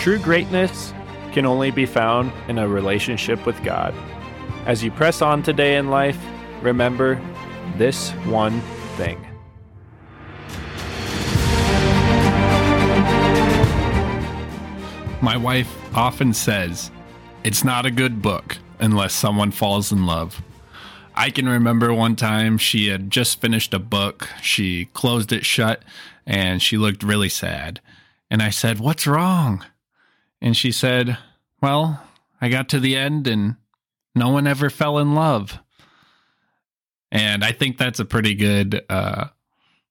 [0.00, 0.94] True greatness
[1.32, 3.94] can only be found in a relationship with God.
[4.64, 6.18] As you press on today in life,
[6.62, 7.20] remember
[7.76, 8.62] this one
[8.96, 9.20] thing.
[15.20, 16.90] My wife often says,
[17.44, 20.40] it's not a good book unless someone falls in love.
[21.14, 24.30] I can remember one time she had just finished a book.
[24.40, 25.82] She closed it shut
[26.24, 27.82] and she looked really sad.
[28.30, 29.62] And I said, What's wrong?
[30.40, 31.18] And she said,
[31.60, 32.02] Well,
[32.40, 33.56] I got to the end and
[34.14, 35.58] no one ever fell in love.
[37.12, 39.28] And I think that's a pretty good uh,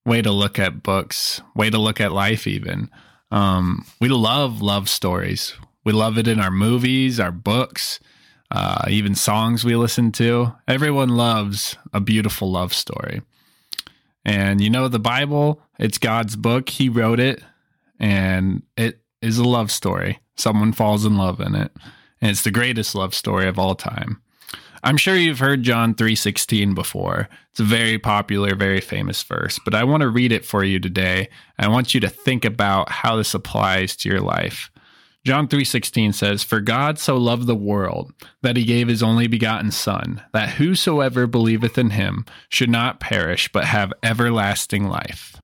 [0.04, 2.90] way to look at books, way to look at life, even.
[3.30, 5.54] Um, we love love stories.
[5.84, 8.00] We love it in our movies, our books,
[8.50, 10.54] uh, even songs we listen to.
[10.66, 13.22] Everyone loves a beautiful love story.
[14.24, 16.68] And you know, the Bible, it's God's book.
[16.68, 17.42] He wrote it,
[17.98, 20.18] and it is a love story.
[20.36, 21.72] Someone falls in love in it.
[22.20, 24.20] And it's the greatest love story of all time.
[24.82, 27.28] I'm sure you've heard John 3:16 before.
[27.50, 30.80] It's a very popular, very famous verse, but I want to read it for you
[30.80, 31.28] today.
[31.58, 34.70] I want you to think about how this applies to your life.
[35.26, 39.70] John 3:16 says, "For God so loved the world that he gave his only begotten
[39.70, 45.36] son, that whosoever believeth in him should not perish but have everlasting life."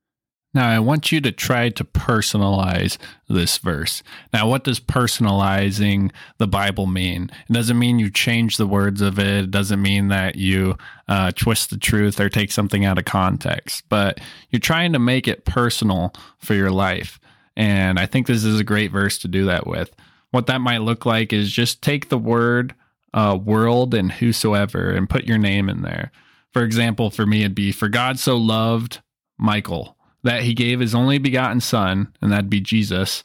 [0.55, 2.97] Now, I want you to try to personalize
[3.29, 4.03] this verse.
[4.33, 7.31] Now, what does personalizing the Bible mean?
[7.49, 9.45] It doesn't mean you change the words of it.
[9.45, 13.85] It doesn't mean that you uh, twist the truth or take something out of context,
[13.91, 17.21] but you're trying to make it personal for your life.
[17.55, 19.95] And I think this is a great verse to do that with.
[20.31, 22.75] What that might look like is just take the word
[23.13, 26.13] uh, world and whosoever and put your name in there.
[26.53, 29.01] For example, for me, it'd be, For God so loved
[29.39, 29.96] Michael
[30.27, 33.23] that he gave his only begotten son, and that'd be Jesus,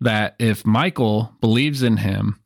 [0.00, 2.40] that if Michael believes in him,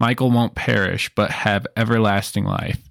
[0.00, 2.88] Michael won't perish, but have everlasting life.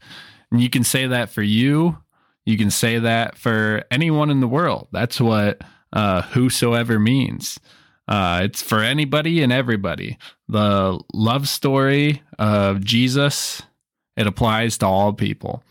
[0.52, 1.98] And you can say that for you.
[2.46, 4.90] You can say that for anyone in the world.
[4.92, 5.62] That's what
[5.92, 7.60] uh, whosoever means.
[8.08, 10.20] Uh, it's for anybody and everybody.
[10.48, 13.64] The love story of Jesus,
[14.16, 15.64] it applies to all people.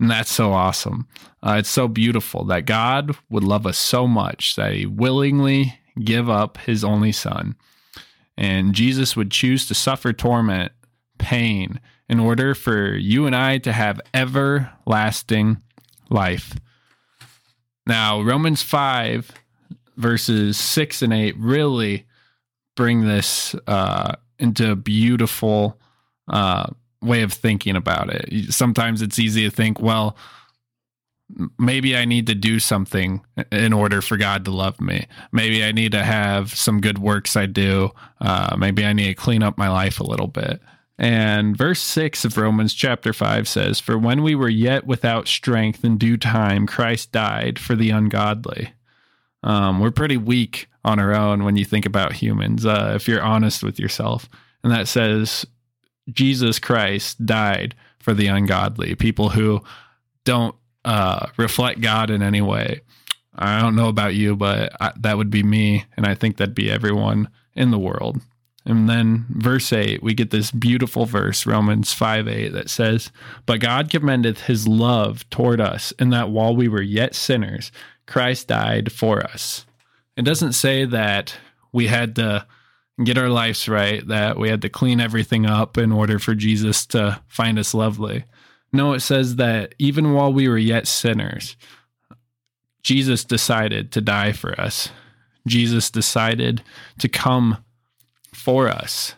[0.00, 1.08] And that's so awesome.
[1.42, 6.30] Uh, it's so beautiful that God would love us so much that he willingly give
[6.30, 7.56] up his only son.
[8.36, 10.72] And Jesus would choose to suffer torment,
[11.18, 15.60] pain, in order for you and I to have everlasting
[16.08, 16.54] life.
[17.86, 19.32] Now, Romans 5,
[19.96, 22.06] verses 6 and 8 really
[22.76, 25.80] bring this uh, into beautiful
[26.28, 26.68] uh,
[27.00, 28.52] way of thinking about it.
[28.52, 30.16] Sometimes it's easy to think, well,
[31.58, 35.06] maybe I need to do something in order for God to love me.
[35.32, 37.90] Maybe I need to have some good works I do.
[38.20, 40.60] Uh, maybe I need to clean up my life a little bit.
[40.98, 45.84] And verse 6 of Romans chapter 5 says, For when we were yet without strength
[45.84, 48.72] in due time, Christ died for the ungodly.
[49.44, 53.22] Um, we're pretty weak on our own when you think about humans, uh, if you're
[53.22, 54.28] honest with yourself.
[54.64, 55.46] And that says,
[56.10, 59.62] Jesus Christ died for the ungodly, people who
[60.24, 60.54] don't
[60.84, 62.80] uh, reflect God in any way.
[63.34, 65.84] I don't know about you, but I, that would be me.
[65.96, 68.20] And I think that'd be everyone in the world.
[68.64, 73.10] And then verse 8, we get this beautiful verse, Romans 5 8, that says,
[73.46, 77.72] But God commendeth his love toward us, in that while we were yet sinners,
[78.06, 79.64] Christ died for us.
[80.16, 81.34] It doesn't say that
[81.72, 82.46] we had to
[83.02, 86.84] get our lives right, that we had to clean everything up in order for Jesus
[86.86, 88.24] to find us lovely.
[88.72, 91.56] No, it says that even while we were yet sinners,
[92.82, 94.90] Jesus decided to die for us.
[95.46, 96.62] Jesus decided
[96.98, 97.64] to come
[98.34, 99.14] for us.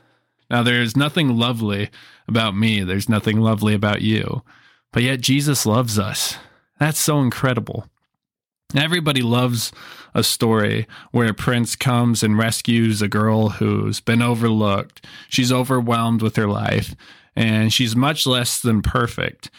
[0.50, 1.90] Now, there's nothing lovely
[2.28, 4.42] about me, there's nothing lovely about you,
[4.92, 6.36] but yet Jesus loves us.
[6.78, 7.86] That's so incredible.
[8.74, 9.72] Everybody loves
[10.14, 15.06] a story where a prince comes and rescues a girl who's been overlooked.
[15.28, 16.94] She's overwhelmed with her life
[17.34, 19.50] and she's much less than perfect.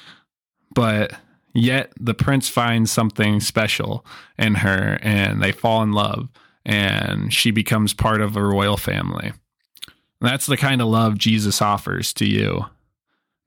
[0.73, 1.13] But
[1.53, 4.05] yet the prince finds something special
[4.37, 6.29] in her and they fall in love
[6.65, 9.33] and she becomes part of a royal family.
[10.19, 12.65] That's the kind of love Jesus offers to you.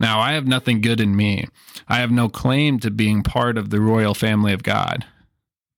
[0.00, 1.46] Now, I have nothing good in me.
[1.86, 5.06] I have no claim to being part of the royal family of God.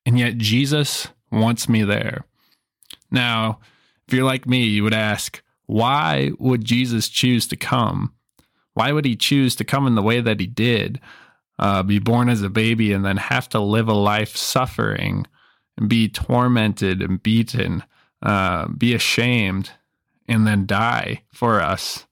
[0.07, 2.25] And yet Jesus wants me there.
[3.11, 3.59] Now,
[4.07, 8.15] if you're like me, you would ask, why would Jesus choose to come?
[8.75, 11.01] Why would he choose to come in the way that he did,
[11.59, 15.27] uh, be born as a baby, and then have to live a life suffering
[15.77, 17.83] and be tormented and beaten,
[18.23, 19.73] uh, be ashamed,
[20.29, 22.07] and then die for us.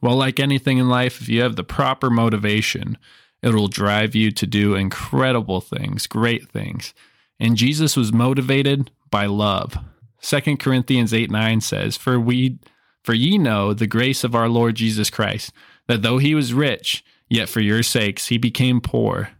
[0.00, 2.98] Well, like anything in life, if you have the proper motivation,
[3.42, 6.94] it'll drive you to do incredible things, great things.
[7.42, 9.76] And Jesus was motivated by love.
[10.22, 12.60] 2 Corinthians 8 9 says, For we
[13.02, 15.52] for ye know the grace of our Lord Jesus Christ,
[15.88, 19.30] that though he was rich, yet for your sakes he became poor,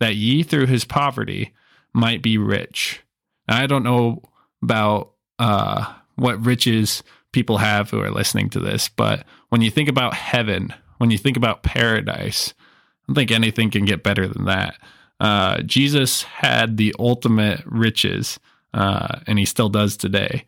[0.00, 1.54] that ye through his poverty
[1.92, 3.00] might be rich.
[3.46, 4.22] Now, I don't know
[4.60, 9.88] about uh, what riches people have who are listening to this, but when you think
[9.88, 14.46] about heaven, when you think about paradise, I don't think anything can get better than
[14.46, 14.74] that.
[15.22, 18.40] Uh, Jesus had the ultimate riches,
[18.74, 20.44] uh, and he still does today.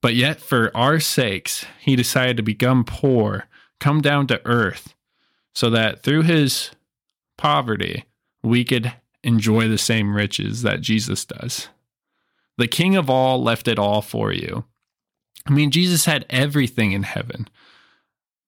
[0.00, 3.48] But yet, for our sakes, he decided to become poor,
[3.80, 4.94] come down to earth,
[5.56, 6.70] so that through his
[7.36, 8.04] poverty,
[8.44, 8.92] we could
[9.24, 11.66] enjoy the same riches that Jesus does.
[12.58, 14.66] The King of all left it all for you.
[15.46, 17.48] I mean, Jesus had everything in heaven.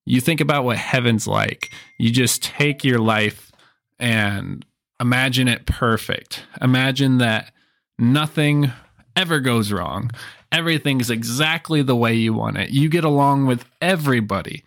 [0.05, 1.69] You think about what heaven's like.
[1.97, 3.51] You just take your life
[3.99, 4.65] and
[4.99, 6.43] imagine it perfect.
[6.61, 7.51] Imagine that
[7.97, 8.71] nothing
[9.15, 10.11] ever goes wrong.
[10.51, 12.71] Everything's exactly the way you want it.
[12.71, 14.63] You get along with everybody.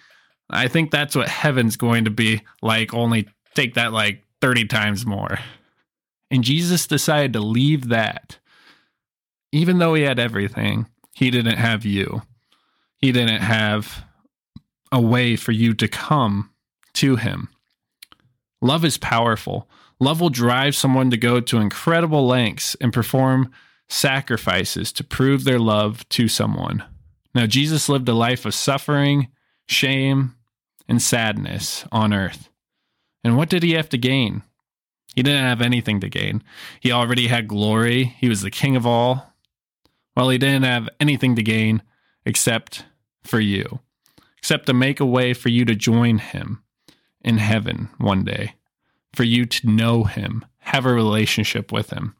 [0.51, 5.07] I think that's what heaven's going to be like, only take that like 30 times
[5.07, 5.39] more.
[6.31, 8.39] And Jesus decided to leave that.
[9.51, 12.23] Even though he had everything, he didn't have you.
[12.99, 14.05] He didn't have
[14.91, 16.51] a way for you to come
[16.95, 17.49] to him.
[18.61, 19.69] Love is powerful.
[20.03, 23.53] Love will drive someone to go to incredible lengths and perform
[23.89, 26.83] sacrifices to prove their love to someone.
[27.37, 29.29] Now, Jesus lived a life of suffering,
[29.69, 30.35] shame,
[30.89, 32.49] and sadness on earth.
[33.23, 34.43] And what did he have to gain?
[35.15, 36.43] He didn't have anything to gain.
[36.81, 39.33] He already had glory, he was the king of all.
[40.17, 41.81] Well, he didn't have anything to gain
[42.27, 42.87] except
[43.23, 43.79] for you,
[44.37, 46.65] except to make a way for you to join him
[47.21, 48.57] in heaven one day,
[49.15, 52.15] for you to know him, have a relationship with him.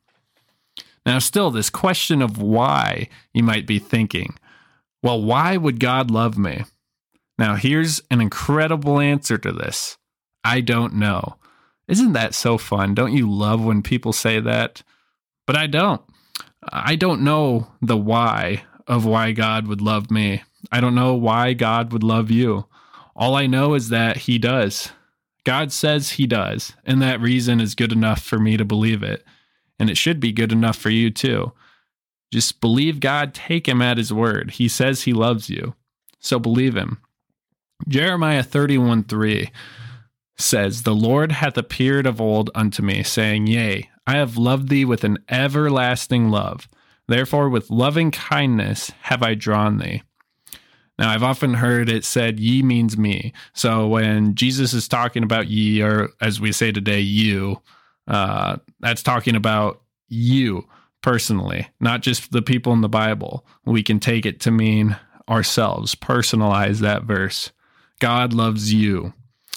[1.05, 4.39] Now, still, this question of why you might be thinking,
[5.03, 6.65] well, why would God love me?
[7.39, 9.99] Now, here's an incredible answer to this
[10.45, 11.37] I don't know.
[11.89, 12.95] Isn't that so fun?
[12.95, 14.83] Don't you love when people say that?
[15.47, 16.01] But I don't.
[16.63, 20.43] I don't know the why of why God would love me.
[20.71, 22.67] I don't know why God would love you.
[23.17, 24.91] All I know is that He does.
[25.45, 29.25] God says He does, and that reason is good enough for me to believe it
[29.83, 31.53] and it should be good enough for you too.
[32.33, 34.53] Just believe God, take him at his word.
[34.53, 35.75] He says he loves you.
[36.21, 36.99] So believe him.
[37.89, 39.51] Jeremiah 31 3
[40.39, 44.85] says, The Lord hath appeared of old unto me, saying, Yea, I have loved thee
[44.85, 46.69] with an everlasting love.
[47.09, 50.03] Therefore, with loving kindness have I drawn thee.
[51.03, 53.33] Now, I've often heard it said, ye means me.
[53.55, 57.61] So when Jesus is talking about ye, or as we say today, you,
[58.07, 60.69] uh, that's talking about you
[61.03, 63.45] personally, not just the people in the Bible.
[63.65, 64.97] We can take it to mean
[65.29, 67.51] ourselves, personalize that verse.
[67.99, 69.13] God loves you,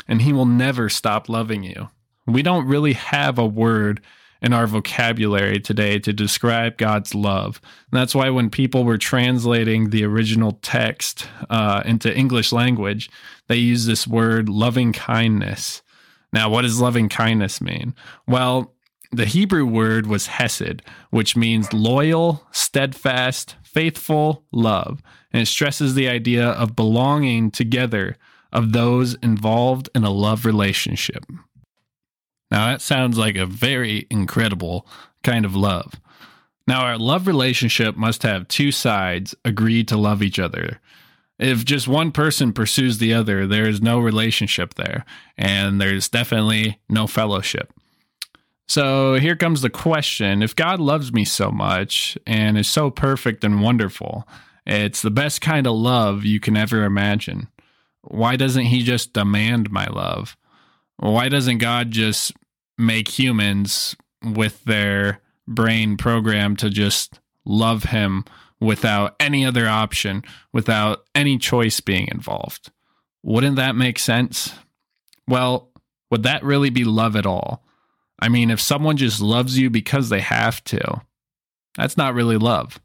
[0.08, 1.90] and he will never stop loving you.
[2.26, 4.02] We don't really have a word
[4.46, 7.60] in our vocabulary today to describe God's love.
[7.92, 13.10] And that's why when people were translating the original text uh, into English language,
[13.48, 15.82] they use this word loving kindness.
[16.32, 17.96] Now, what does loving kindness mean?
[18.28, 18.76] Well,
[19.12, 25.02] the Hebrew word was hesed, which means loyal, steadfast, faithful love.
[25.34, 28.16] And it stresses the idea of belonging together
[28.54, 31.26] of those involved in a love relationship.
[32.56, 34.88] Now, that sounds like a very incredible
[35.26, 36.00] kind of love.
[36.66, 40.80] Now, our love relationship must have two sides agree to love each other.
[41.38, 45.04] If just one person pursues the other, there is no relationship there,
[45.38, 47.74] and there's definitely no fellowship.
[48.70, 53.44] So here comes the question if God loves me so much and is so perfect
[53.44, 54.26] and wonderful,
[54.66, 57.50] it's the best kind of love you can ever imagine.
[58.04, 60.38] Why doesn't He just demand my love?
[60.96, 62.32] Why doesn't God just
[62.78, 68.26] make humans with their brain programmed to just love Him
[68.60, 72.72] without any other option, without any choice being involved.
[73.24, 74.54] Wouldn't that make sense?
[75.28, 75.72] Well,
[76.12, 77.64] would that really be love at all?
[78.20, 81.02] I mean, if someone just loves you because they have to,
[81.76, 82.80] that's not really love.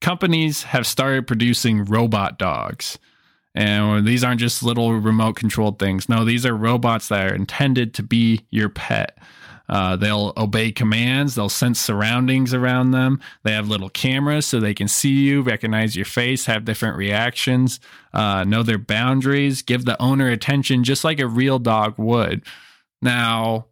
[0.00, 2.98] Companies have started producing robot dogs.
[3.54, 6.08] And these aren't just little remote controlled things.
[6.08, 9.18] No, these are robots that are intended to be your pet.
[9.68, 11.36] Uh, they'll obey commands.
[11.36, 13.20] They'll sense surroundings around them.
[13.44, 17.78] They have little cameras so they can see you, recognize your face, have different reactions,
[18.12, 22.42] uh, know their boundaries, give the owner attention just like a real dog would.
[23.00, 23.66] Now,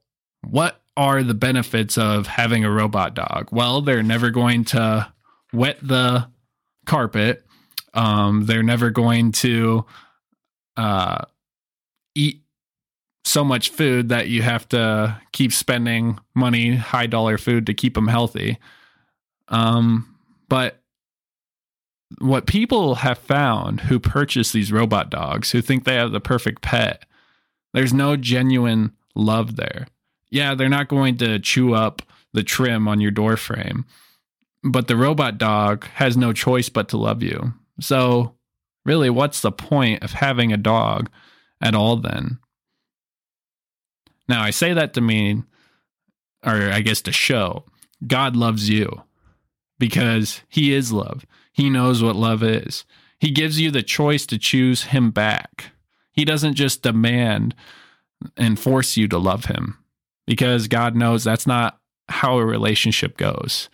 [0.49, 3.49] what are the benefits of having a robot dog?
[3.51, 5.13] Well, they're never going to
[5.53, 6.29] wet the
[6.87, 7.45] carpet.
[7.99, 9.85] Um, they're never going to
[10.77, 11.25] uh,
[12.15, 12.43] eat
[13.25, 17.95] so much food that you have to keep spending money, high dollar food to keep
[17.95, 18.57] them healthy.
[19.49, 20.17] Um,
[20.49, 20.81] but
[22.19, 26.63] what people have found who purchase these robot dogs, who think they have the perfect
[26.63, 27.05] pet,
[27.75, 29.89] there's no genuine love there.
[30.31, 32.01] Yeah, they're not going to chew up
[32.33, 33.87] the trim on your door frame,
[34.63, 37.55] but the robot dog has no choice but to love you.
[37.81, 38.35] So,
[38.85, 41.11] really, what's the point of having a dog
[41.61, 42.39] at all then?
[44.29, 45.47] Now, I say that to mean,
[46.45, 47.65] or I guess to show,
[48.07, 49.03] God loves you
[49.79, 51.25] because He is love.
[51.53, 52.85] He knows what love is.
[53.19, 55.73] He gives you the choice to choose Him back.
[56.13, 57.55] He doesn't just demand
[58.37, 59.79] and force you to love Him
[60.27, 63.69] because God knows that's not how a relationship goes.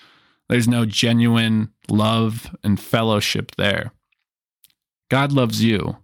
[0.48, 3.92] There's no genuine love and fellowship there.
[5.10, 5.96] God loves you.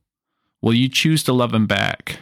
[0.63, 2.19] Will you choose to love Him back?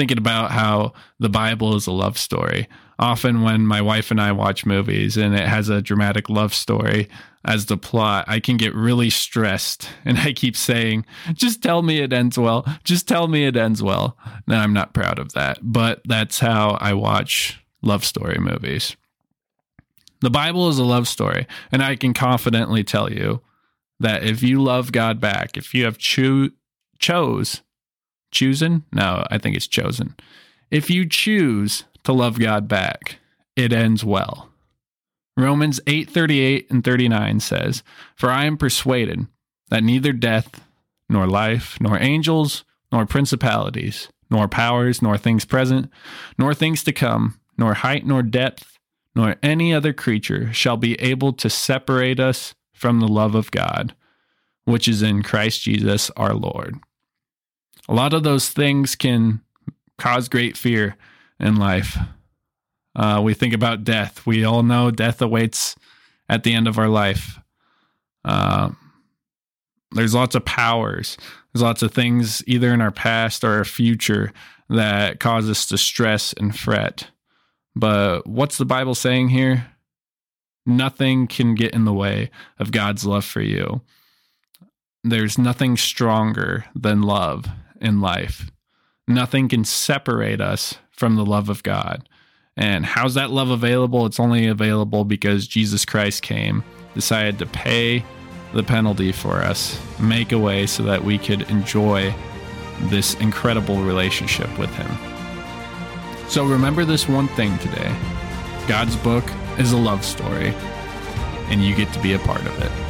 [0.00, 2.66] thinking about how the Bible is a love story.
[2.98, 7.06] Often, when my wife and I watch movies and it has a dramatic love story
[7.44, 9.90] as the plot, I can get really stressed.
[10.06, 12.66] And I keep saying, just tell me it ends well.
[12.82, 14.16] Just tell me it ends well.
[14.46, 18.96] Now, I'm not proud of that, but that's how I watch love story movies.
[20.20, 23.40] The Bible is a love story, and I can confidently tell you
[23.98, 26.50] that if you love God back, if you have cho-
[26.98, 27.62] chose
[28.30, 28.84] chosen?
[28.92, 30.14] No, I think it's chosen.
[30.70, 33.18] If you choose to love God back,
[33.56, 34.48] it ends well.
[35.36, 37.82] Romans 8:38 and 39 says,
[38.14, 39.26] "For I am persuaded
[39.68, 40.60] that neither death,
[41.08, 45.90] nor life, nor angels, nor principalities, nor powers, nor things present,
[46.38, 48.78] nor things to come, nor height, nor depth,
[49.14, 53.94] nor any other creature shall be able to separate us from the love of God,
[54.64, 56.80] which is in Christ Jesus our Lord."
[57.90, 59.40] a lot of those things can
[59.98, 60.96] cause great fear
[61.40, 61.98] in life.
[62.94, 64.24] Uh, we think about death.
[64.24, 65.74] We all know death awaits
[66.28, 67.40] at the end of our life.
[68.24, 68.70] Uh,
[69.90, 71.16] there's lots of powers.
[71.52, 74.32] There's lots of things either in our past or our future
[74.68, 77.08] that cause us to stress and fret.
[77.74, 79.66] But what's the Bible saying here?
[80.66, 83.80] Nothing can get in the way of God's love for you.
[85.02, 87.46] There's nothing stronger than love
[87.80, 88.50] in life.
[89.08, 92.08] Nothing can separate us from the love of God.
[92.56, 94.04] And how's that love available?
[94.04, 96.62] It's only available because Jesus Christ came,
[96.94, 98.04] decided to pay
[98.52, 102.14] the penalty for us, make a way so that we could enjoy
[102.84, 105.19] this incredible relationship with Him.
[106.30, 107.92] So remember this one thing today
[108.68, 109.24] God's book
[109.58, 110.54] is a love story,
[111.48, 112.89] and you get to be a part of it.